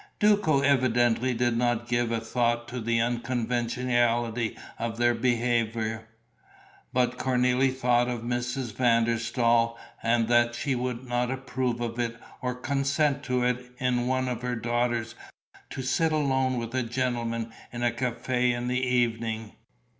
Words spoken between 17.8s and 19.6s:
a café in the evening.